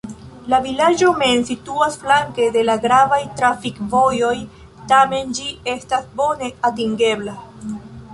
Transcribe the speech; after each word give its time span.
La 0.51 0.59
vilaĝo 0.61 1.09
mem 1.17 1.41
situas 1.49 1.97
flanke 2.03 2.47
de 2.55 2.63
la 2.69 2.77
gravaj 2.85 3.19
trafikvojoj, 3.41 4.33
tamen 4.93 5.37
ĝi 5.41 5.45
estas 5.75 6.09
bone 6.23 6.49
atingebla. 6.71 7.37